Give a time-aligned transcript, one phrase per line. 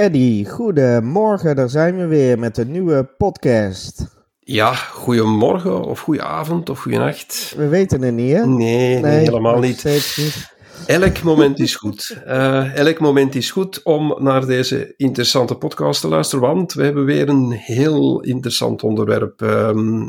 [0.00, 4.06] Eddie, goedemorgen, daar zijn we weer met een nieuwe podcast.
[4.38, 7.54] Ja, goedemorgen of goedenavond of goedenacht.
[7.56, 8.46] We weten het niet, hè?
[8.46, 9.84] Nee, nee, helemaal niet.
[10.86, 12.16] Elk moment is goed.
[12.26, 17.04] Eh, elk moment is goed om naar deze interessante podcast te luisteren, want we hebben
[17.04, 19.42] weer een heel interessant onderwerp.
[19.42, 20.08] Ehm,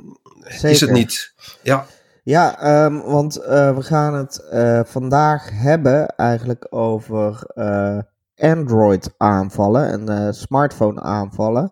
[0.61, 1.33] is het niet?
[1.61, 1.85] Ja,
[2.23, 7.43] Ja, ehm, want eh, we gaan het eh, vandaag hebben eigenlijk over
[8.41, 11.71] eh, Android-aanvallen en eh, smartphone-aanvallen.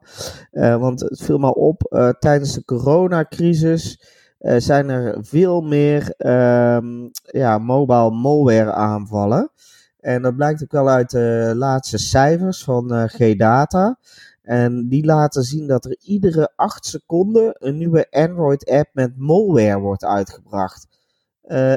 [0.52, 4.18] Eh, want het viel me op, eh, tijdens de coronacrisis
[4.58, 9.52] zijn er veel meer ehm, ja, mobile malware-aanvallen.
[10.00, 14.00] En dat blijkt ook wel uit de laatste cijfers van G-Data.
[14.42, 20.06] En die laten zien dat er iedere 8 seconden een nieuwe Android-app met malware wordt
[20.06, 20.88] uitgebracht.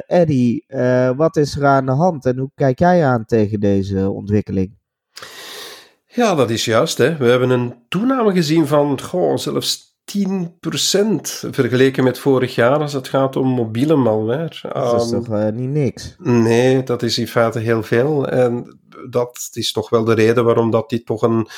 [0.07, 0.65] Eddie,
[1.17, 4.81] wat is er aan de hand en hoe kijk jij aan tegen deze ontwikkeling?
[6.15, 6.99] Ja, dat is juist.
[6.99, 7.17] Hè.
[7.17, 10.17] We hebben een toename gezien van goh, zelfs 10%
[11.51, 14.59] vergeleken met vorig jaar als het gaat om mobiele malware.
[14.73, 16.15] Dat is Ehm, toch eh, niet niks?
[16.19, 18.29] Nee, dat is in feite heel veel.
[18.29, 18.79] En
[19.11, 21.49] dat is toch wel de reden waarom dat dit toch een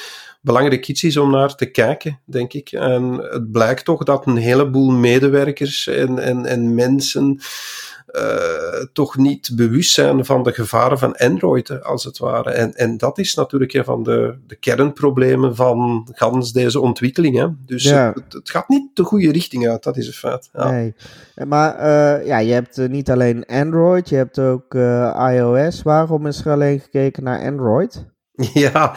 [0.41, 2.73] belangrijk iets is om naar te kijken, denk ik.
[2.73, 7.41] En het blijkt toch dat een heleboel medewerkers en, en, en mensen
[8.15, 12.51] eh, toch niet bewust zijn van de gevaren van Android, als het ware.
[12.51, 17.37] En, en dat is natuurlijk een van de, de kernproblemen van gans deze ontwikkeling.
[17.37, 17.47] Hè.
[17.67, 18.13] Dus Ja.
[18.15, 20.49] het, het gaat niet de goede richting uit, dat is een feit.
[20.53, 20.71] Ja.
[20.71, 20.95] Nee.
[21.47, 24.75] Maar eh, ja, je hebt eh, niet alleen Android, je hebt ook
[25.31, 25.83] iOS.
[25.83, 28.05] Waarom is er alleen gekeken naar Android?
[28.55, 28.95] Ja,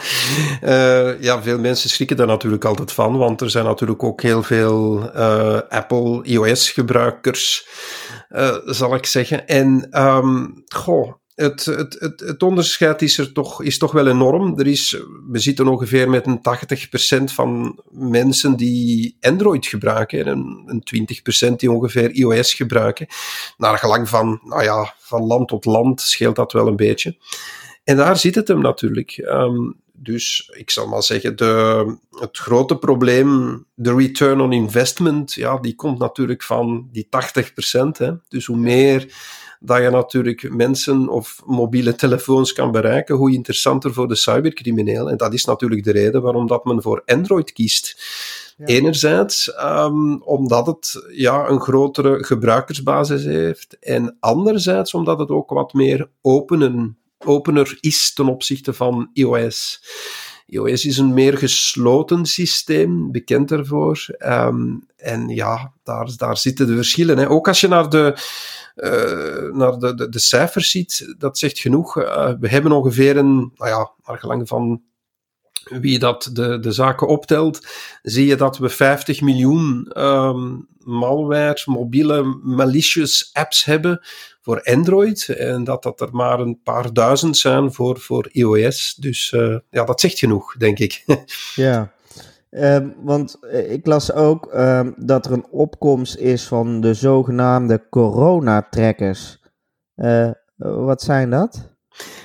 [1.20, 5.10] ja, veel mensen schrikken daar natuurlijk altijd van, want er zijn natuurlijk ook heel veel
[5.12, 7.66] eh, Apple iOS-gebruikers,
[8.64, 9.46] zal ik zeggen.
[9.46, 14.58] En ehm, goh, het, het, het, het onderscheid is er toch, is toch wel enorm.
[14.58, 16.40] Er is, we zitten ongeveer met een
[17.20, 23.06] 80% van mensen die Android gebruiken en een 20% die ongeveer iOS gebruiken.
[23.56, 27.16] Naar gelang van, nou ja, van land tot land scheelt dat wel een beetje.
[27.84, 29.10] En daar zit het hem natuurlijk.
[29.10, 29.70] Ehm,
[30.02, 35.74] dus ik zal maar zeggen, de, het grote probleem, de return on investment, ja, die
[35.74, 37.08] komt natuurlijk van die 80%.
[37.96, 38.12] Hè.
[38.28, 39.12] Dus hoe meer
[39.60, 45.10] dat je natuurlijk mensen of mobiele telefoons kan bereiken, hoe interessanter voor de cybercrimineel.
[45.10, 47.96] En dat is natuurlijk de reden waarom dat men voor Android kiest.
[48.56, 48.64] Ja.
[48.64, 55.72] Enerzijds ehm, omdat het ja, een grotere gebruikersbasis heeft, en anderzijds omdat het ook wat
[55.72, 59.82] meer openen, opener is ten opzichte van iOS.
[60.46, 64.06] iOS is een meer gesloten systeem, bekend daarvoor.
[64.18, 67.18] Ehm, en ja, daar, daar zitten de verschillen.
[67.18, 67.28] Hè.
[67.28, 68.16] Ook als je naar de,
[68.74, 71.98] eh, naar de, de, de cijfers ziet, dat zegt genoeg.
[71.98, 74.82] Eh, we hebben ongeveer een, nou ja, naar gelang van
[75.68, 77.66] wie dat de, de zaken optelt,
[78.02, 84.00] zie je dat we 50 miljoen ehm, malware, mobiele malicious apps hebben
[84.40, 88.94] voor Android en dat dat er maar een paar duizend zijn voor, voor iOS.
[88.94, 91.04] Dus eh, ja, dat zegt genoeg, denk ik.
[91.54, 91.92] Ja,
[92.50, 97.88] Ehm, want eh, ik las ook ehm, dat er een opkomst is van de zogenaamde
[97.90, 99.40] coronatrackers.
[99.94, 101.77] Eh wat zijn dat?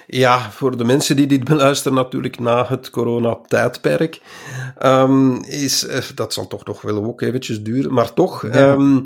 [0.07, 4.21] Ja, voor de mensen die dit beluisteren, natuurlijk na het coronatijdperk,
[4.77, 8.99] ehm, is, eh, dat zal toch nog wel ook eventjes duren, maar toch, ehm,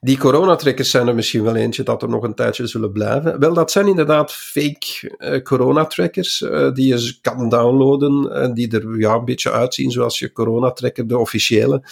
[0.00, 3.40] die coronatrekkers zijn er misschien wel eentje dat er nog een tijdje zullen blijven.
[3.40, 8.98] Wel, dat zijn inderdaad fake eh, coronatrackers eh, die je kan downloaden en die er
[8.98, 11.82] ja, een beetje uitzien zoals je coronatracker, de officiële,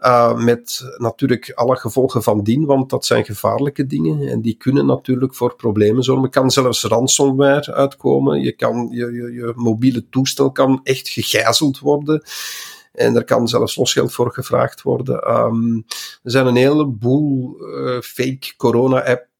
[0.00, 4.86] Uh, met natuurlijk alle gevolgen van dien, want dat zijn gevaarlijke dingen en die kunnen
[4.86, 6.30] natuurlijk voor problemen zorgen.
[6.30, 8.40] Kan zelfs ransomware uitkomen.
[8.42, 12.22] Je, kan, je, je, mobiele toestel kan echt gegijzeld worden.
[12.92, 15.20] En er kan zelfs losgeld voor gevraagd worden.
[15.20, 15.76] Ehm,
[16.22, 19.32] er zijn een heleboel eh, fake corona-app.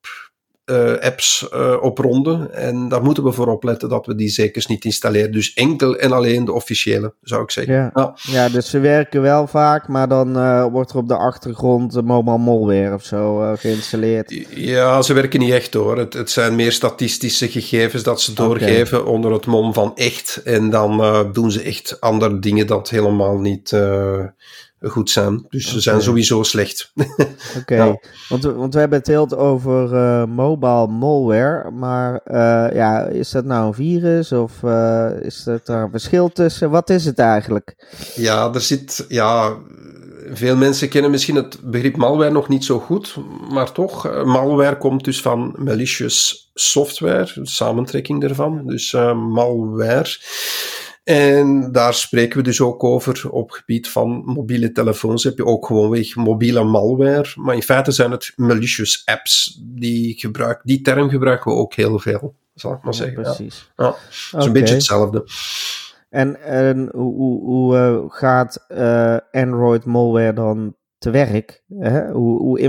[0.64, 2.48] Eh, apps eh, op ronde.
[2.52, 5.32] En daar moeten we voor opletten dat we die zeker niet installeren.
[5.32, 7.74] Dus enkel en alleen de officiële, zou ik zeggen.
[7.74, 7.90] Ja.
[7.94, 8.14] Ja.
[8.22, 12.04] Ja, dus ze werken wel vaak, maar dan eh, wordt er op de achtergrond een
[12.04, 14.46] mobile malware of zo geïnstalleerd.
[14.50, 15.98] Ja, ze werken niet echt hoor.
[15.98, 20.40] Het, het zijn meer statistische gegevens dat ze doorgeven onder het mom van echt.
[20.44, 21.02] En dan
[21.32, 23.70] doen ze echt andere dingen dat helemaal niet,
[24.90, 25.46] goed zijn.
[25.48, 26.92] Dus ze zijn sowieso slecht.
[27.60, 27.98] Oké,
[28.28, 33.44] want, want we hebben het heel over uh, mobile malware, maar uh, ja, is dat
[33.44, 36.70] nou een virus of uh, is er daar een verschil tussen?
[36.70, 37.86] Wat is het eigenlijk?
[38.14, 39.56] Ja, er zit, ja,
[40.32, 43.16] veel mensen kennen misschien het begrip malware nog niet zo goed,
[43.50, 50.16] maar toch, malware komt dus van malicious software, de samentrekking daarvan, dus malware.
[51.04, 55.24] En daar spreken we dus ook over op gebied van mobiele telefoons.
[55.24, 57.32] Heb je ook gewoonweg mobiele malware.
[57.34, 59.60] Maar in feite zijn het malicious apps.
[59.62, 63.22] Die, gebruik, die term gebruiken we ook heel veel, zal ik maar zeggen.
[63.22, 63.72] precies.
[63.76, 63.96] Ja.
[64.30, 64.38] ja.
[64.38, 65.26] Is een beetje hetzelfde.
[66.10, 71.62] En, en hoe, hoe, hoe uh, gaat uh, Android malware dan te werk?
[71.78, 72.10] Hè?
[72.10, 72.60] Hoe, hoe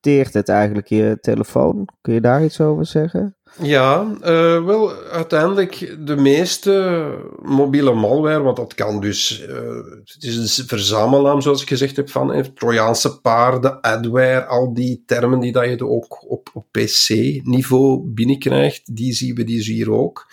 [0.00, 1.88] het eigenlijk je telefoon?
[2.00, 3.34] Kun je daar iets over zeggen?
[3.58, 7.04] Ja, uh, wel, uiteindelijk de meeste
[7.42, 9.56] mobiele malware, want dat kan dus, uh,
[10.04, 15.02] het is een verzamelnaam zoals ik gezegd heb van eh, Trojaanse paarden, adware, al die
[15.06, 20.26] termen die dat je ook op, op PC-niveau binnenkrijgt, die zien we die hier ook.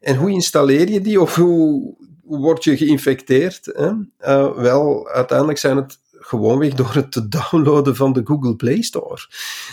[0.00, 3.70] En hoe installeer je die of hoe, word je geïnfecteerd?
[3.72, 3.90] Hè?
[4.20, 9.20] Uh, wel, uiteindelijk zijn het gewoonweg door het te downloaden van de Google Play Store.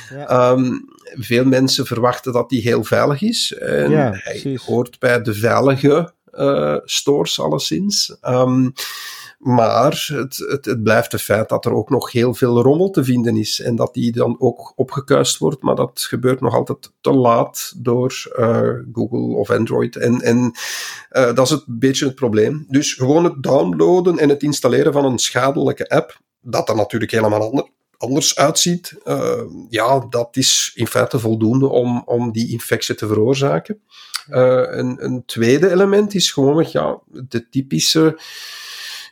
[0.10, 0.52] Ja.
[0.52, 3.54] Um, veel mensen verwachten dat die heel veilig is.
[3.54, 8.18] En ja, hij hoort bij de veilige uh, stores alleszins.
[8.22, 8.74] Um,
[9.44, 13.04] maar het, het, het, blijft het feit dat er ook nog heel veel rommel te
[13.04, 13.60] vinden is.
[13.60, 15.62] En dat die dan ook opgekuist wordt.
[15.62, 19.96] Maar dat gebeurt nog altijd te laat door uh, Google of Android.
[19.96, 20.38] En, en
[21.12, 22.66] uh, dat is een beetje het probleem.
[22.70, 27.72] Dus gewoon het downloaden en het installeren van een schadelijke app dat er natuurlijk helemaal
[28.04, 33.82] anders uitziet, uh, ja, dat is in feite voldoende om, om die infectie te veroorzaken.
[34.30, 38.20] Uh, een, een, tweede element is gewoon ja, de typische,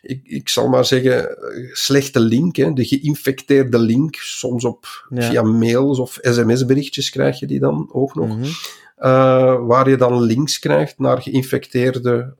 [0.02, 1.38] ik, ik zal maar zeggen,
[1.72, 2.56] slechte link.
[2.56, 4.16] Hè, de geïnfecteerde link.
[4.16, 8.28] Soms op, via mails of sms-berichtjes krijg je die dan ook nog.
[8.28, 8.52] Mm -hmm.
[8.98, 12.34] uh, waar je dan links krijgt naar geïnfecteerde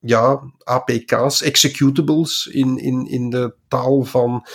[0.00, 4.46] ja, APK's, executables in, in, in de taal van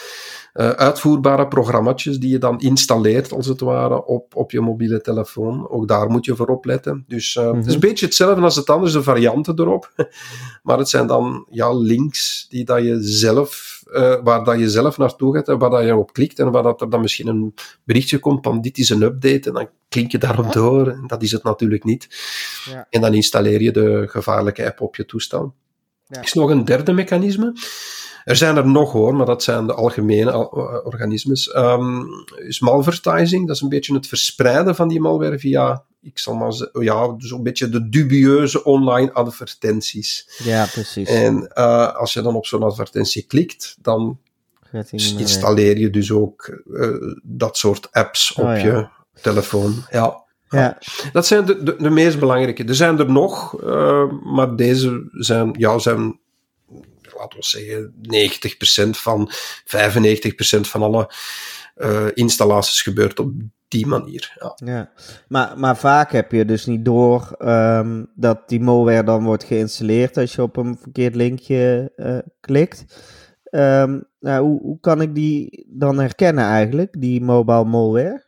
[0.56, 5.69] uh, uitvoerbare programma's die je dan installeert, als het ware, op, op je mobiele telefoon.
[5.69, 7.03] Ook daar moet je voor opletten.
[7.07, 7.57] Dus uh, mm -hmm.
[7.57, 9.91] het is een beetje hetzelfde als het anders, de varianten erop.
[10.63, 14.97] maar het zijn dan ja, links die dat je zelf, uh, waar dat je zelf
[14.97, 17.53] naartoe gaat en waar dat je op klikt en waar dat er dan misschien een
[17.83, 20.88] berichtje komt van dit is een update en dan klink je daarop door.
[20.88, 22.07] En dat is het natuurlijk niet.
[22.69, 22.88] Ja.
[22.89, 25.53] En dan installeer je de gevaarlijke app op je toestel.
[26.07, 26.22] Ja.
[26.22, 27.54] Is nog een derde mechanisme.
[28.24, 31.56] Er zijn er nog hoor, maar dat zijn de algemene eh, organismes.
[31.56, 36.36] Um, is malvertising, dat is een beetje het verspreiden van die malware via, ik zal
[36.36, 40.30] maar zeggen, ja, dus een beetje de dubieuze online advertenties.
[40.44, 41.10] Ja, precies.
[41.10, 44.19] En uh, als je dan op zo'n advertentie klikt, dan
[44.92, 48.63] installeer je dus ook uh, dat soort apps op oh, ja.
[48.63, 48.88] je
[49.22, 49.86] telefoon.
[49.92, 50.25] Ja.
[50.56, 50.78] Ja.
[51.12, 52.63] Dat zijn de, de, de, meest belangrijke.
[52.63, 56.19] Er zijn er nog, uh, maar deze zijn, ja, zijn
[57.18, 57.94] laten we zeggen,
[58.88, 61.12] 90% van, 95% van alle
[61.78, 63.31] uh, installaties gebeurt op
[63.68, 64.34] die manier.
[64.40, 64.54] Ja.
[64.66, 64.92] ja.
[65.28, 70.18] Maar, maar vaak heb je dus niet door um, dat die malware dan wordt geïnstalleerd
[70.18, 72.86] als je op een verkeerd linkje uh, klikt.
[73.52, 78.24] Um, nou, hoe, hoe kan ik die dan herkennen eigenlijk, die mobile malware?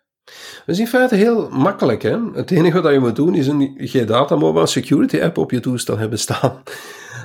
[0.66, 2.02] Dat is in feite heel makkelijk.
[2.02, 2.18] Hè?
[2.34, 5.98] Het enige wat je moet doen is een G-Data Mobile Security app op je toestel
[5.98, 6.62] hebben staan.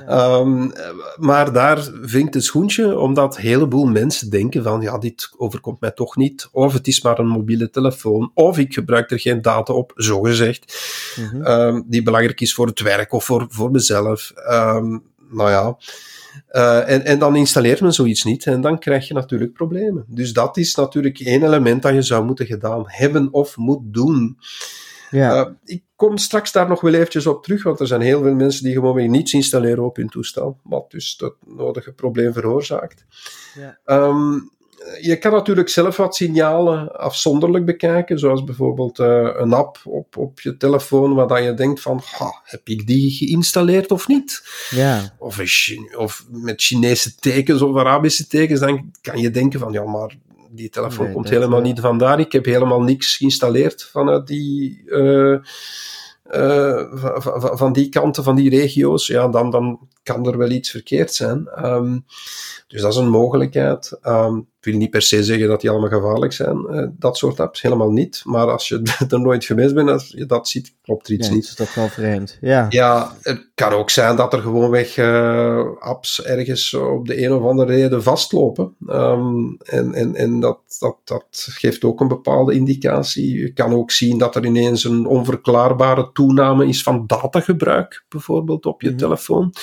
[0.09, 0.71] Um,
[1.17, 5.91] maar daar vinkt het schoentje, omdat een heleboel mensen denken van, ja, dit overkomt mij
[5.91, 9.73] toch niet, of het is maar een mobiele telefoon, of ik gebruik er geen data
[9.73, 10.79] op, zogezegd,
[11.15, 11.45] mm -hmm.
[11.45, 14.31] um, die belangrijk is voor het werk of voor, voor mezelf.
[14.49, 15.77] Um, nou ja,
[16.51, 20.05] uh, en, en dan installeert men zoiets niet en dan krijg je natuurlijk problemen.
[20.07, 24.37] Dus dat is natuurlijk één element dat je zou moeten gedaan hebben of moet doen.
[25.11, 25.45] Ja.
[25.45, 28.35] Uh, ik kom straks daar nog wel eventjes op terug, want er zijn heel veel
[28.35, 33.05] mensen die gewoon weer niets installeren op hun toestel, wat dus dat nodige probleem veroorzaakt.
[33.55, 33.79] Ja.
[33.85, 34.51] Um,
[35.01, 40.41] je kan natuurlijk zelf wat signalen afzonderlijk bekijken, zoals bijvoorbeeld uh, een app op, op
[40.41, 44.43] je telefoon, waar je denkt van, ha, heb ik die geïnstalleerd of niet?
[44.69, 45.13] Ja.
[45.17, 45.41] Of,
[45.97, 50.15] of met Chinese tekens of Arabische tekens, dan kan je denken van, ja, maar
[50.49, 52.19] die telefoon nee, komt helemaal niet vandaan.
[52.19, 55.37] Ik heb helemaal niks geïnstalleerd vanuit die, uh,
[56.31, 59.07] uh, van, van, die kanten, van die regio's.
[59.07, 61.65] Ja, dan, dan kan er wel iets verkeerd zijn.
[61.65, 62.05] Um,
[62.67, 63.99] dus dat is een mogelijkheid.
[64.03, 67.61] Um, wil niet per se zeggen dat die allemaal gevaarlijk zijn, uh, dat soort apps,
[67.61, 68.21] helemaal niet.
[68.25, 71.33] Maar als je er nooit geweest bent, als je dat ziet, klopt er iets ja,
[71.33, 71.43] niet.
[71.43, 72.37] is toch wel vreemd.
[72.41, 77.33] Ja, Ja, het kan ook zijn dat er gewoonweg uh, apps ergens op de een
[77.33, 78.75] of andere reden vastlopen.
[78.87, 83.39] Um, en en, en dat, dat, dat geeft ook een bepaalde indicatie.
[83.39, 88.81] Je kan ook zien dat er ineens een onverklaarbare toename is van datagebruik, bijvoorbeeld op
[88.81, 88.97] je Mhm.
[88.97, 89.53] telefoon.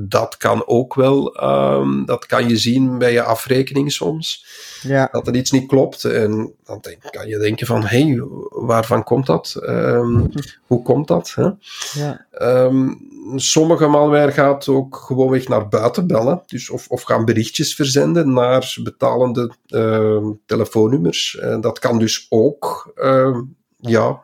[0.00, 4.46] Dat kan ook wel, um, dat kan je zien bij je afrekening soms
[4.82, 6.04] ja, dat er iets niet klopt.
[6.04, 9.56] En dan denk, kan je denken van, hé, hey, waarvan komt dat?
[9.62, 10.28] Um,
[10.66, 11.32] hoe komt dat?
[11.34, 11.50] Hè?
[11.92, 12.26] ja.
[12.42, 18.32] Um, sommige malware gaat ook gewoonweg naar buiten bellen, dus of, of gaan berichtjes verzenden
[18.32, 21.38] naar betalende uh, telefoonnummers.
[21.38, 23.38] En dat kan dus ook, uh,
[23.76, 24.20] ja,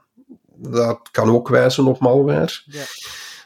[0.56, 2.62] dat kan ook wijzen op malware.
[2.66, 2.82] Ja.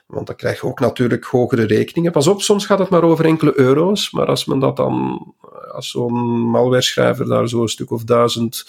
[0.09, 2.13] Want dan krijg je ook natuurlijk hogere rekeningen.
[2.13, 4.11] Pas op, soms gaat het maar over enkele euro's.
[4.11, 5.27] Maar als men dat dan,
[5.73, 8.65] als zo'n malware-schrijver daar zo'n stuk of duizend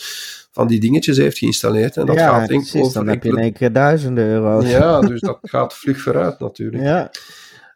[0.52, 1.98] van die dingetjes heeft geïnstalleerd.
[1.98, 4.70] En dat ja, gaat denk ik over dan heb je in één keer duizenden euro's.
[4.70, 6.84] Ja, dus dat gaat vlug vooruit natuurlijk.
[6.84, 7.12] Ja,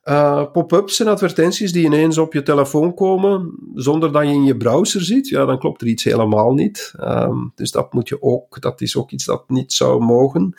[0.04, 4.58] Uh, Pop-ups en advertenties die ineens op je telefoon komen zonder dat je in je
[4.58, 6.94] browser zit, ja, dan klopt er iets helemaal niet.
[7.00, 10.56] Um, dus dat moet je ook, dat is ook iets dat niet zou mogen.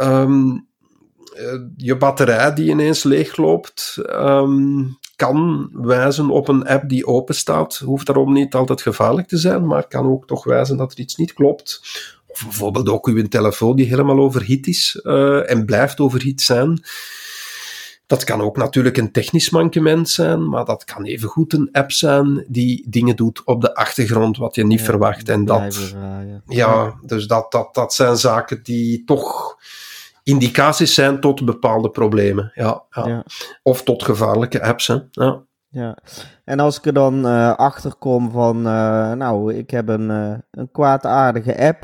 [0.00, 0.68] Um,
[1.76, 7.76] je batterij die ineens leegloopt, um, kan wijzen op een app die open staat.
[7.76, 11.16] Hoeft daarom niet altijd gevaarlijk te zijn, maar kan ook toch wijzen dat er iets
[11.16, 11.80] niet klopt.
[12.26, 16.82] Of bijvoorbeeld ook uw telefoon die helemaal overhit is uh, en blijft overhit zijn.
[18.06, 22.44] Dat kan ook natuurlijk een technisch mankement zijn, maar dat kan evengoed een app zijn
[22.48, 25.28] die dingen doet op de achtergrond wat je niet Ja, verwacht.
[25.28, 26.42] En dat, ja.
[26.46, 29.56] ja, dus dat, dat, dat zijn zaken die toch
[30.30, 32.52] indicaties zijn tot bepaalde problemen.
[32.54, 33.06] Ja, ja.
[33.06, 33.24] Ja.
[33.62, 34.86] Of tot gevaarlijke apps.
[34.86, 34.98] Hè.
[35.10, 35.48] Ja.
[35.72, 35.98] Ja,
[36.44, 40.34] en als ik er dan uh, achter kom van, uh, nou, ik heb een, uh,
[40.50, 41.82] een kwaadaardige app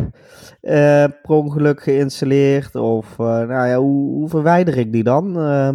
[0.61, 5.38] per ongeluk geïnstalleerd, of nou ja, hoe, hoe verwijder ik die dan?
[5.38, 5.71] Uh,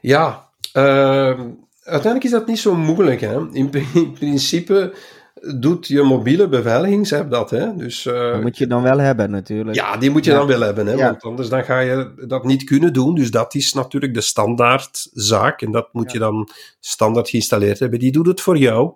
[0.00, 1.50] ja, ehm,
[1.82, 3.20] uiteindelijk is dat niet zo moeilijk.
[3.20, 3.38] Hè?
[3.52, 4.94] In, in principe
[5.40, 7.50] doet je mobiele beveiligingsapp dat.
[7.50, 7.76] Hè?
[7.76, 9.76] Dus, uh, dat moet je dan wel hebben natuurlijk.
[9.76, 10.36] Ja, die moet je ja.
[10.36, 10.86] dan wel hebben.
[10.86, 10.92] Hè?
[10.92, 11.04] Ja.
[11.04, 13.14] Want anders dan ga je dat niet kunnen doen.
[13.14, 15.62] Dus dat is natuurlijk de standaardzaak.
[15.62, 16.12] En dat moet Ja.
[16.12, 16.48] je dan
[16.80, 17.98] standaard geïnstalleerd hebben.
[17.98, 18.92] Die doet het voor jou.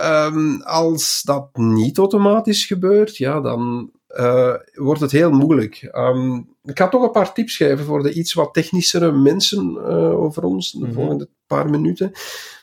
[0.00, 5.88] Um, als dat niet automatisch gebeurt, ja, dan uh, wordt het heel moeilijk.
[5.92, 10.20] Um, ik ga toch een paar tips geven voor de iets wat technischere mensen uh,
[10.20, 10.92] over ons, de Mhm.
[10.92, 12.12] volgende paar minuten.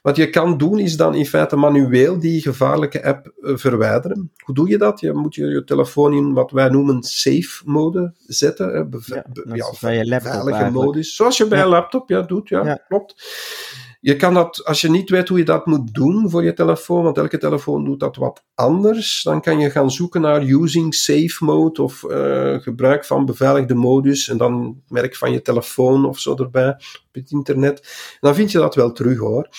[0.02, 4.32] Wat je kan doen, is dan in feite manueel die gevaarlijke app uh, verwijderen.
[4.46, 5.00] Hoe doe je dat?
[5.00, 8.68] Je moet je, je telefoon in wat wij noemen safe mode zetten.
[8.68, 8.78] hè,
[9.16, 9.24] Ja,
[9.56, 11.16] ja, bij je laptop veilige modus.
[11.16, 11.64] Zoals je bij Ja.
[11.64, 12.76] een laptop ja, doet, Ja.
[12.88, 13.16] klopt.
[14.04, 17.04] Je kan dat, als je niet weet hoe je dat moet doen voor je telefoon,
[17.04, 21.46] want elke telefoon doet dat wat anders, dan kan je gaan zoeken naar using safe
[21.46, 26.36] mode of uh, gebruik van beveiligde modus en dan merk van je telefoon of zo
[26.36, 27.88] erbij op het internet.
[28.20, 29.50] Dan vind je dat wel terug hoor.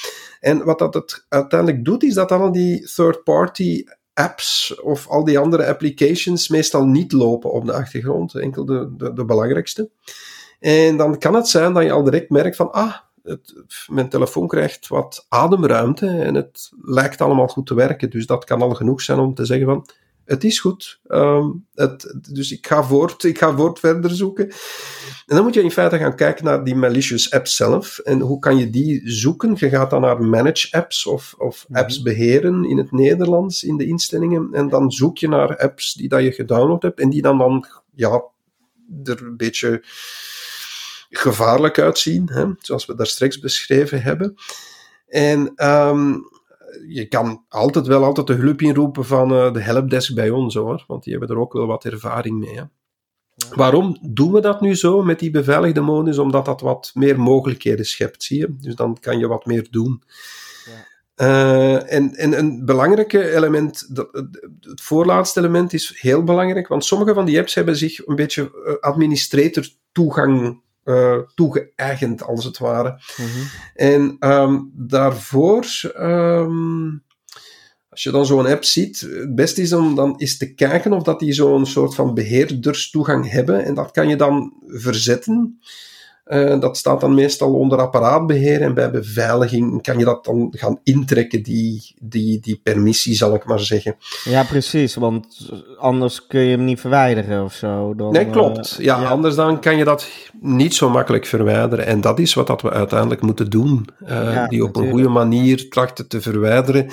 [0.40, 3.84] En wat dat het uiteindelijk doet, is dat al die third-party
[4.14, 9.12] apps of al die andere applications meestal niet lopen op de achtergrond, enkel de, de,
[9.12, 9.90] de belangrijkste.
[10.60, 13.54] En dan kan het zijn dat je al direct merkt van, ah, het,
[13.86, 18.10] mijn telefoon krijgt wat ademruimte en het lijkt allemaal goed te werken.
[18.10, 19.86] Dus dat kan al genoeg zijn om te zeggen van,
[20.24, 21.00] het is goed.
[21.08, 24.44] Um, het, dus ik ga, voort, ik ga voort verder zoeken.
[25.26, 27.98] En dan moet je in feite gaan kijken naar die malicious app zelf.
[27.98, 29.54] En hoe kan je die zoeken?
[29.56, 31.78] Je gaat dan naar manage apps of, of Mhm.
[31.78, 34.48] apps beheren in het Nederlands in de instellingen.
[34.52, 37.66] En dan zoek je naar apps die dat je gedownload hebt en die dan, dan
[37.94, 38.22] ja,
[39.04, 39.84] er een beetje
[41.14, 44.34] gevaarlijk uitzien, hè, zoals we daar straks beschreven hebben.
[45.08, 46.24] En um,
[46.88, 50.84] je kan altijd wel altijd de hulp inroepen van uh, de helpdesk bij ons, hoor,
[50.86, 52.54] want die hebben er ook wel wat ervaring mee.
[52.54, 52.62] Hè.
[53.34, 53.48] Ja.
[53.54, 56.18] Waarom doen we dat nu zo met die beveiligde modus?
[56.18, 58.56] Omdat dat wat meer mogelijkheden schept, zie je?
[58.60, 60.02] Dus dan kan je wat meer doen.
[60.64, 60.90] Ja.
[61.26, 64.08] Uh, en, en een belangrijke element, dat,
[64.60, 68.78] het voorlaatste element is heel belangrijk, want sommige van die apps hebben zich een beetje
[68.80, 73.00] administrator toegang uh, toegeëigend, als het ware.
[73.16, 73.46] Mhm.
[73.74, 75.66] En um, daarvoor,
[75.98, 77.02] um,
[77.88, 81.02] als je dan zo'n app ziet, het beste is om dan eens te kijken of
[81.02, 83.64] dat die zo'n soort van beheerderstoegang hebben.
[83.64, 85.60] En dat kan je dan verzetten.
[86.32, 90.80] Uh, dat staat dan meestal onder apparaatbeheer en bij beveiliging kan je dat dan gaan
[90.82, 93.96] intrekken, die, die, die permissie, zal ik maar zeggen.
[94.24, 97.94] Ja, precies, want anders kun je hem niet verwijderen of zo.
[97.94, 98.76] Dan, nee, klopt.
[98.78, 100.08] Ja, ja, anders dan kan je dat
[100.40, 101.86] niet zo makkelijk verwijderen.
[101.86, 103.88] En dat is wat dat we uiteindelijk moeten doen.
[104.08, 106.90] Uh, die op een goede manier trachten te verwijderen.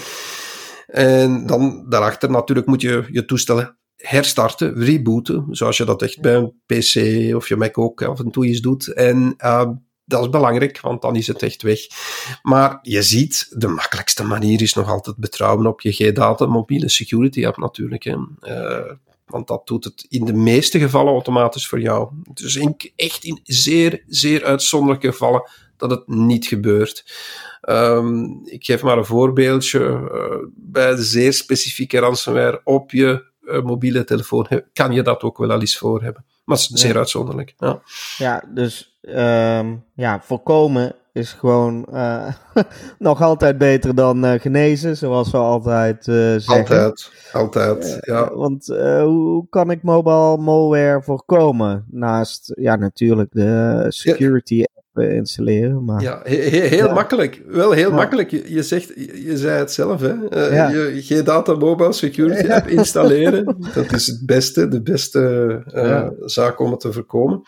[0.87, 6.35] En dan daarachter natuurlijk moet je je toestellen herstarten, rebooten, zoals je dat echt bij
[6.35, 6.95] een PC
[7.35, 8.93] of je Mac ook af en toe eens doet.
[8.93, 9.69] En uh,
[10.05, 11.79] dat is belangrijk, want dan is het echt weg.
[12.41, 17.45] Maar je ziet, de makkelijkste manier is nog altijd betrouwen op je G-Data mobiele security
[17.45, 18.03] app natuurlijk.
[18.03, 18.15] Hè.
[18.41, 18.91] Uh,
[19.25, 22.09] want dat doet het in de meeste gevallen automatisch voor jou.
[22.33, 27.05] Dus in, echt in zeer, zeer uitzonderlijke gevallen dat het niet gebeurt.
[27.69, 29.79] Um, ik geef maar een voorbeeldje.
[29.79, 33.28] Uh, bij zeer specifieke ransomware op je
[33.63, 36.25] mobiele telefoon kan je dat ook wel al eens voor hebben.
[36.43, 37.53] Maar zeer uitzonderlijk.
[37.57, 37.81] Ja,
[38.17, 42.33] ja dus um, ja, voorkomen is gewoon uh,
[42.99, 46.83] nog altijd beter dan uh, genezen, zoals we altijd zeggen.
[46.83, 48.33] Altijd, altijd, ja.
[48.33, 48.65] want
[49.03, 51.85] hoe kan ik mobile malware voorkomen?
[51.91, 55.85] Naast, ja, natuurlijk de security installeren.
[55.85, 56.01] Maar...
[56.01, 57.41] Ja, heel makkelijk.
[57.47, 58.31] Wel heel makkelijk.
[58.31, 60.13] Je, je, zegt, je zei het zelf, hè.
[60.13, 60.69] Uh, ja.
[60.69, 63.57] je, G-Data Mobile Security App installeren.
[63.73, 67.41] dat is het beste, de beste uh, zaak om het te voorkomen.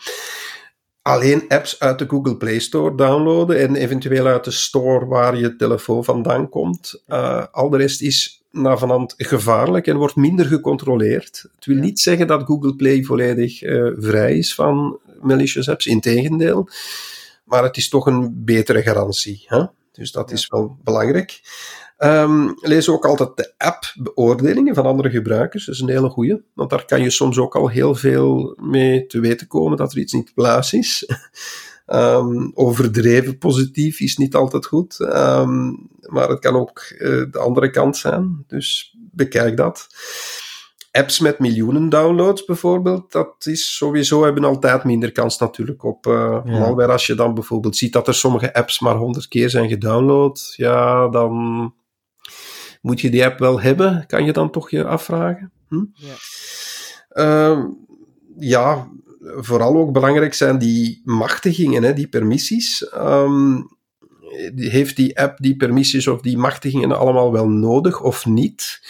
[1.02, 5.56] Alleen apps uit de Google Play Store downloaden en eventueel uit de store waar je
[5.56, 7.02] telefoon vandaan komt.
[7.08, 11.46] Uh, al de rest is na vanhand gevaarlijk en wordt minder gecontroleerd.
[11.54, 13.58] Het wil niet zeggen dat Google Play volledig
[13.96, 16.68] vrij is van malicious apps, integendeel
[17.52, 19.44] maar het is toch een betere garantie.
[19.46, 19.64] Hè?
[19.92, 21.40] Dus dat is wel belangrijk.
[21.98, 25.66] Um, lees ook altijd de app-beoordelingen van andere gebruikers.
[25.66, 29.06] Dat is een hele goede, want daar kan je soms ook al heel veel mee
[29.06, 31.08] te weten komen dat er iets niet plaats is.
[31.86, 36.98] Um, overdreven positief is niet altijd goed, um, maar het kan ook uh,
[37.30, 38.44] de andere kant zijn.
[38.46, 39.86] Dus bekijk dat
[40.92, 46.40] apps met miljoenen downloads bijvoorbeeld, dat is sowieso, hebben altijd minder kans natuurlijk op uh,
[46.44, 46.58] ja.
[46.58, 46.92] malware.
[46.92, 51.08] Als je dan bijvoorbeeld ziet dat er sommige apps maar honderd keer zijn gedownload, ja,
[51.08, 51.74] dan
[52.80, 55.52] moet je die app wel hebben, kan je dan toch je afvragen.
[55.68, 55.84] Hm?
[55.94, 56.14] Ja.
[57.14, 57.64] Uh,
[58.38, 58.88] ja,
[59.20, 62.92] vooral ook belangrijk zijn die machtigingen, hè, die permissies.
[62.94, 63.70] Um,
[64.54, 68.80] heeft die app die permissies of die machtigingen allemaal wel nodig of niet?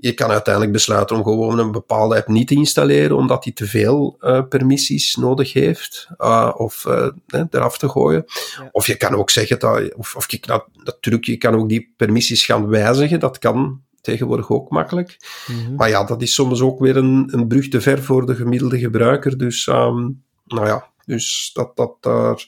[0.00, 3.66] Je kan uiteindelijk besluiten om gewoon een bepaalde app niet te installeren, omdat die te
[3.66, 8.24] veel uh, permissies nodig heeft, uh, of uh, eraf te gooien.
[8.26, 8.68] Ja.
[8.72, 11.94] Of je kan ook zeggen dat, of, of je, dat, natuurlijk, je kan ook die
[11.96, 15.16] permissies gaan wijzigen, dat kan tegenwoordig ook makkelijk.
[15.46, 15.74] Mm -hmm.
[15.74, 18.78] Maar ja, dat is soms ook weer een, een brug te ver voor de gemiddelde
[18.78, 22.46] gebruiker, dus, um, nou ja, dus dat, dat daar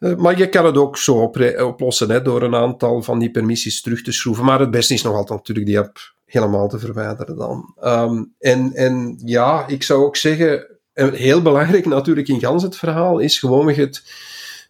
[0.00, 3.80] eh, maar je kan het ook zo oplossen hè, door een aantal van die permissies
[3.80, 4.44] terug te schroeven.
[4.44, 5.98] Maar het beste is nog altijd natuurlijk die app
[6.32, 7.74] helemaal te verwijderen dan.
[7.82, 13.18] Um, en, en ja, ik zou ook zeggen, heel belangrijk natuurlijk in gans het verhaal
[13.18, 14.02] is gewoon het,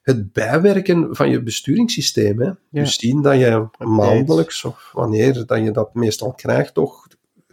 [0.03, 2.41] het bijwerken van je besturingssysteem.
[2.41, 2.47] Hè.
[2.47, 2.57] Ja.
[2.71, 7.07] Dus zien dat je maandelijks of wanneer dat je dat meestal krijgt, toch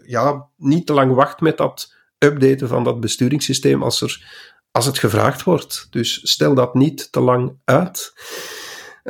[0.04, 5.00] ja, niet te lang wacht met dat updaten van dat besturingssysteem als er als het
[5.00, 5.88] gevraagd wordt.
[5.90, 8.14] Dus stel dat niet te lang uit.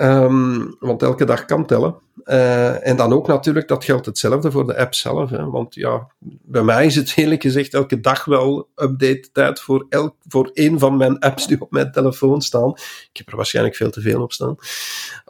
[0.02, 1.96] Um, want elke dag kan tellen.
[2.26, 5.30] Uh, en dan ook natuurlijk, dat geldt hetzelfde voor de app zelf.
[5.30, 5.50] Hè.
[5.50, 6.08] Want ja,
[6.44, 10.80] bij mij is het eerlijk gezegd elke dag wel update tijd voor, elk, voor één
[10.80, 12.70] van mijn apps die op mijn telefoon staan.
[13.12, 14.56] Ik heb er waarschijnlijk veel te veel op staan.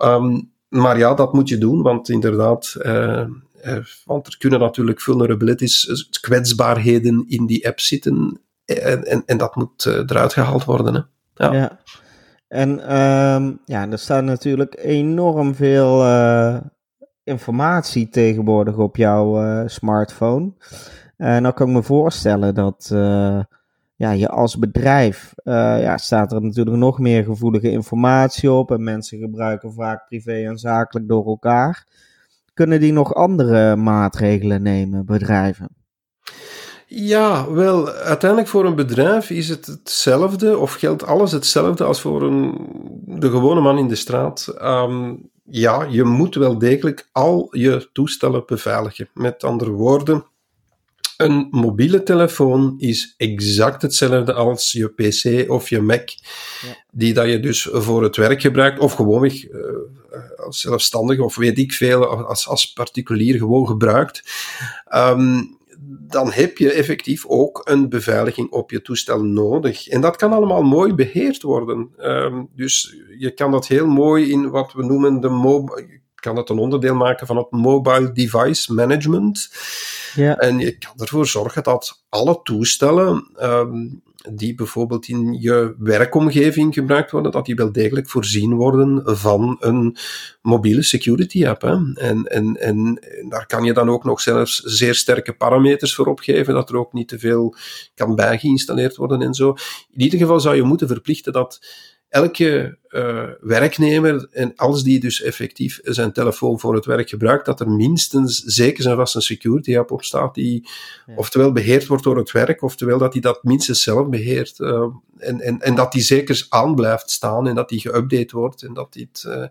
[0.03, 3.25] Um, maar ja, dat moet je doen, want inderdaad, uh,
[3.65, 9.56] uh, want er kunnen natuurlijk vulnerabilities, kwetsbaarheden in die app zitten en, en, en dat
[9.56, 10.93] moet eruit gehaald worden.
[10.93, 11.01] Hè?
[11.45, 11.53] Ja.
[11.53, 11.80] ja.
[12.47, 16.57] En um, ja, er staat natuurlijk enorm veel uh,
[17.23, 20.53] informatie tegenwoordig op jouw uh, smartphone.
[21.17, 22.88] En dan kan ik me voorstellen dat
[23.95, 28.71] ja, je als bedrijf, ja, staat er natuurlijk nog meer gevoelige informatie op.
[28.71, 31.86] En mensen gebruiken vaak privé en zakelijk door elkaar.
[32.53, 35.69] Kunnen die nog andere maatregelen nemen, bedrijven?
[36.89, 42.21] Ja, wel, uiteindelijk voor een bedrijf is het hetzelfde, of geldt alles hetzelfde als voor
[42.23, 42.67] een,
[43.06, 44.54] de gewone man in de straat.
[44.62, 49.10] Um, ja, je moet wel degelijk al je toestellen beveiligen.
[49.13, 50.26] Met andere woorden,
[51.17, 56.84] een mobiele telefoon is exact hetzelfde als je PC of je Mac, ja.
[56.91, 59.62] die dat je dus voor het werk gebruikt, of gewoonweg uh,
[60.45, 64.23] als zelfstandig, of weet ik veel, als, als particulier gewoon gebruikt.
[64.95, 65.57] Um,
[66.08, 69.88] dan heb je effectief ook een beveiliging op je toestel nodig.
[69.88, 71.90] En dat kan allemaal mooi beheerd worden.
[71.98, 76.50] Ehm, dus je kan dat heel mooi in wat we noemen de mobile kan dat
[76.50, 79.50] een onderdeel maken van het mobile device management.
[80.16, 80.38] Ja.
[80.38, 83.86] En je kan ervoor zorgen dat alle toestellen ehm,
[84.32, 89.97] die bijvoorbeeld in je werkomgeving gebruikt worden, dat die wel degelijk voorzien worden van een
[90.41, 91.63] mobiele security app.
[91.63, 92.99] En, en, en
[93.30, 96.93] daar kan je dan ook nog zelfs zeer sterke parameters voor opgeven, dat er ook
[96.93, 97.56] niet te veel
[97.95, 99.56] kan bijgeïnstalleerd worden en zo.
[99.93, 101.60] In ieder geval zou je moeten verplichten dat
[102.10, 107.60] elke uh, werknemer, en als die dus effectief zijn telefoon voor het werk gebruikt, dat
[107.60, 110.70] er minstens zeker zijn vast een security app op staat die
[111.15, 114.60] oftewel beheerd wordt door het werk, oftewel dat hij dat minstens zelf beheert.
[114.60, 114.86] Uh,
[115.17, 118.63] en, en, en dat die zeker aan blijft staan en dat die geüpdate wordt.
[118.63, 119.50] En dat dit, uh, ja.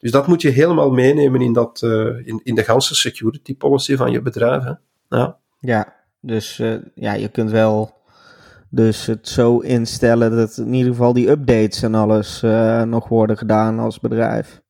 [0.00, 1.82] Dus dat moet je helemaal meenemen in, dat,
[2.24, 4.62] in, in de ganse security policy van je bedrijf.
[4.62, 4.72] Hè?
[5.16, 5.38] Ja.
[5.58, 6.56] ja, dus
[6.94, 7.99] ja, je kunt wel
[8.70, 13.38] dus het zo instellen dat in ieder geval die updates en alles uh, nog worden
[13.38, 14.62] gedaan als bedrijf.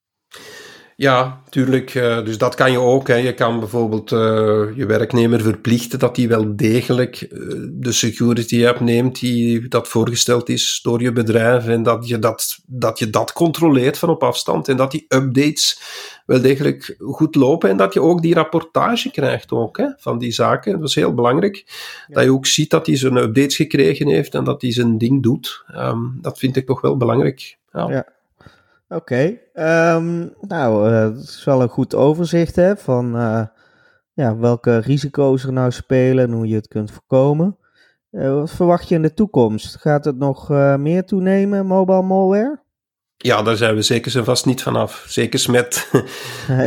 [1.01, 1.95] Ja, tuurlijk.
[1.95, 3.09] Uh, dus dat kan je ook.
[3.09, 3.15] Hè.
[3.15, 4.19] Je kan bijvoorbeeld uh,
[4.75, 10.49] je werknemer verplichten dat hij wel degelijk uh, de security app neemt die dat voorgesteld
[10.49, 14.69] is door je bedrijf en dat je dat, dat je dat controleert van op afstand
[14.69, 15.81] en dat die updates
[16.27, 20.33] wel degelijk goed lopen en dat je ook die rapportage krijgt ook, hè, van die
[20.33, 20.79] zaken.
[20.79, 21.65] Dat is heel belangrijk.
[22.09, 25.23] Dat je ook ziet dat hij zijn updates gekregen heeft en dat hij zijn ding
[25.23, 25.65] doet.
[25.77, 27.59] Um, dat vind ik toch wel belangrijk.
[27.73, 27.89] Ja.
[27.89, 28.19] ja.
[28.95, 33.47] Oké, um, nou, uh, het is wel een goed overzicht hè, van uh,
[34.13, 37.57] ja, welke risico's er nou spelen en hoe je het kunt voorkomen.
[38.11, 39.77] Uh, wat verwacht je in de toekomst?
[39.77, 40.49] Gaat het nog
[40.79, 42.63] meer toenemen, mobile malware?
[43.23, 45.05] Ja, daar zijn we zeker en vast niet vanaf.
[45.09, 45.89] Zeker met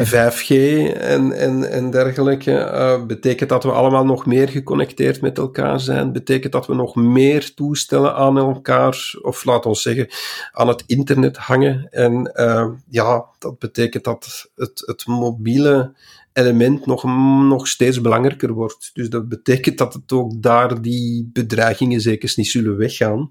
[0.05, 0.47] 5G
[1.13, 2.51] en, en, en dergelijke.
[2.51, 6.11] Uh, betekent dat we allemaal nog meer geconnecteerd met elkaar zijn.
[6.11, 10.07] Betekent dat we nog meer toestellen aan elkaar, of laat ons zeggen,
[10.51, 11.87] aan het internet hangen.
[11.89, 15.93] En uh, ja, dat betekent dat het, het mobiele
[16.33, 17.03] element nog,
[17.43, 18.89] nog steeds belangrijker wordt.
[18.93, 23.29] Dus dat betekent dat het ook daar die bedreigingen zeker niet zullen weggaan.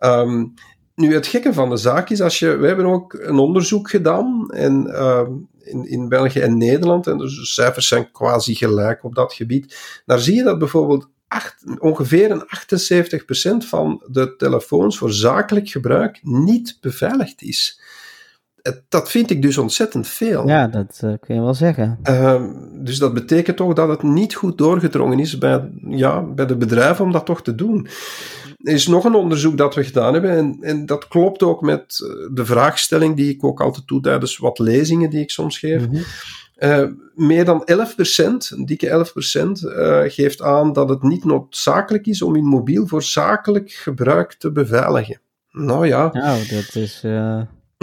[0.00, 0.54] Um,
[1.02, 4.50] nu, het gekke van de zaak is, als je, we hebben ook een onderzoek gedaan
[4.50, 5.28] en, uh,
[5.60, 9.76] in, in België en Nederland, en de cijfers zijn quasi gelijk op dat gebied.
[10.06, 12.44] Daar zie je dat bijvoorbeeld acht, ongeveer een
[13.64, 17.80] 78% van de telefoons voor zakelijk gebruik niet beveiligd is
[18.88, 20.48] dat vind ik dus ontzettend veel.
[20.48, 21.98] Ja, dat uh, kun je wel zeggen.
[22.08, 22.42] Uh,
[22.74, 27.04] dus dat betekent toch dat het niet goed doorgedrongen is bij, ja, bij de bedrijven
[27.04, 27.86] om dat toch te doen.
[28.62, 32.00] Er is nog een onderzoek dat we gedaan hebben en, en dat klopt ook met
[32.00, 35.88] eh, de vraagstelling die ik ook altijd doe tijdens wat lezingen die ik soms geef.
[35.88, 36.02] Mm
[36.58, 37.00] -hmm.
[37.14, 37.74] meer dan 11%,
[38.48, 39.06] een dikke
[40.06, 44.52] 11%, geeft aan dat het niet noodzakelijk is om in mobiel voor zakelijk gebruik te
[44.52, 45.20] beveiligen.
[45.50, 46.12] Nou ja.
[46.12, 47.02] Nou, dat is...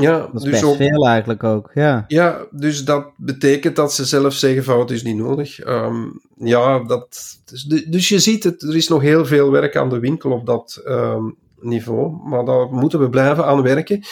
[0.01, 2.05] Ja, dat is dus best ook, veel eigenlijk ook, ja.
[2.07, 5.65] Ja, dus dat betekent dat ze zelf zeggen van het is niet nodig.
[5.67, 9.89] Um, ja, dat, dus, dus je ziet het, er is nog heel veel werk aan
[9.89, 14.03] de winkel op dat um, niveau, maar daar moeten we blijven aan werken.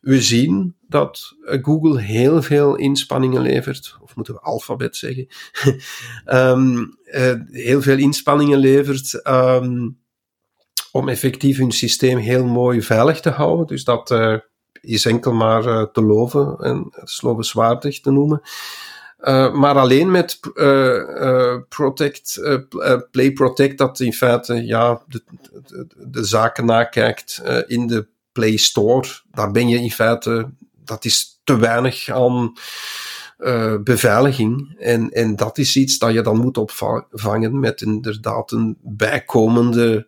[0.00, 5.26] We zien dat Google heel veel inspanningen levert, of moeten we alfabet zeggen,
[6.26, 9.20] um, uh, heel veel inspanningen levert
[10.92, 13.66] om effectief hun systeem heel mooi veilig te houden.
[13.66, 14.36] Dus dat uh,
[14.80, 18.40] is enkel maar uh, te loven en het is lovenswaardig te noemen.
[19.20, 22.40] Uh, maar alleen met uh, Protect,
[23.10, 25.22] Play Protect, dat in feite ja, de,
[25.66, 30.50] de, de zaken nakijkt in de Play Store, daar ben je in feite,
[30.84, 32.52] dat is te weinig aan
[33.84, 34.76] beveiliging.
[34.78, 40.06] En, en dat is iets dat je dan moet opvangen met inderdaad een bijkomende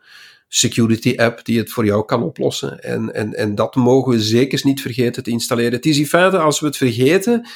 [0.52, 2.80] security app die het voor jou kan oplossen.
[2.80, 5.72] En, en, en dat mogen we zeker niet vergeten te installeren.
[5.72, 7.48] Het is in feite, als we het vergeten,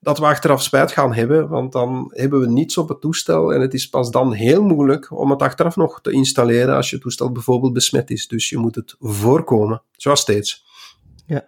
[0.00, 3.60] dat we achteraf spijt gaan hebben, want dan hebben we niets op het toestel en
[3.60, 7.32] het is pas dan heel moeilijk om het achteraf nog te installeren als je toestel
[7.32, 8.28] bijvoorbeeld besmet is.
[8.28, 10.64] Dus je moet het voorkomen, zoals steeds.
[11.26, 11.44] Ja.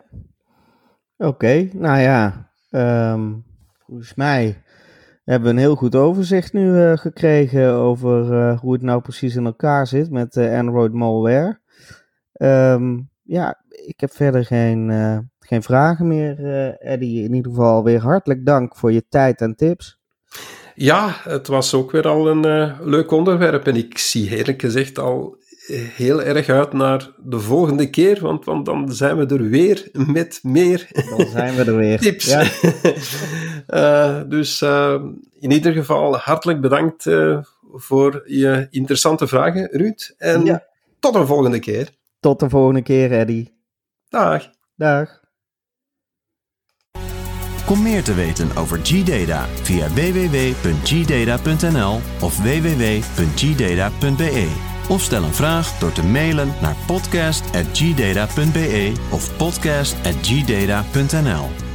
[1.19, 2.51] Oké, nou ja,
[3.13, 3.45] um,
[3.87, 4.63] volgens mij
[5.33, 9.47] hebben een heel goed overzicht nu uh, gekregen over uh, hoe het nou precies in
[9.47, 11.61] elkaar zit met uh, Android malware.
[12.73, 14.91] Um, ja, ik heb verder geen,
[15.39, 16.39] geen vragen meer,
[16.79, 17.23] Eddie.
[17.23, 19.99] In ieder geval weer hartelijk dank voor je tijd en tips.
[20.75, 25.37] Ja, het was ook weer al een leuk onderwerp en ik zie eerlijk gezegd al
[25.75, 30.39] heel erg uit naar de volgende keer, want, want dan zijn we er weer met
[30.43, 31.99] meer dan zijn we er weer.
[31.99, 32.25] tips.
[32.27, 32.43] Ja.
[33.69, 34.95] uh, dus uh,
[35.41, 37.39] in ieder geval hartelijk bedankt uh,
[37.73, 40.15] voor je interessante vragen, Ruud.
[40.19, 40.65] En Ja.
[41.01, 41.89] tot een volgende keer.
[42.21, 43.55] Tot de volgende keer, Eddie.
[44.09, 44.51] Dag.
[44.77, 45.25] Dag.
[47.67, 51.21] Kom meer te weten over G-Data via www.gdata.nl
[52.21, 53.25] of www.gdata.be.
[54.89, 61.66] Of stel een vraag door te mailen naar podcast.gdata.be of podcast.gdata.nl.